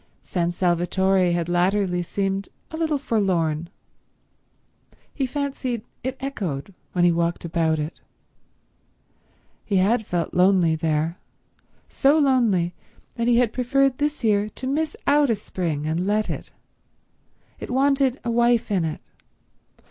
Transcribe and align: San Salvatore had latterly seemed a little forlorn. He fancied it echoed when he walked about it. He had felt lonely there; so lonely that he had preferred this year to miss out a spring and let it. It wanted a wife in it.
San 0.23 0.51
Salvatore 0.51 1.31
had 1.33 1.47
latterly 1.47 2.01
seemed 2.01 2.49
a 2.71 2.75
little 2.75 2.97
forlorn. 2.97 3.69
He 5.13 5.27
fancied 5.27 5.83
it 6.03 6.17
echoed 6.19 6.73
when 6.93 7.05
he 7.05 7.11
walked 7.11 7.45
about 7.45 7.77
it. 7.77 7.99
He 9.63 9.75
had 9.75 10.03
felt 10.03 10.33
lonely 10.33 10.75
there; 10.75 11.19
so 11.87 12.17
lonely 12.17 12.73
that 13.13 13.27
he 13.27 13.37
had 13.37 13.53
preferred 13.53 13.99
this 13.99 14.23
year 14.23 14.49
to 14.49 14.65
miss 14.65 14.95
out 15.05 15.29
a 15.29 15.35
spring 15.35 15.85
and 15.85 16.07
let 16.07 16.31
it. 16.31 16.49
It 17.59 17.69
wanted 17.69 18.19
a 18.23 18.31
wife 18.31 18.71
in 18.71 18.83
it. 18.83 19.01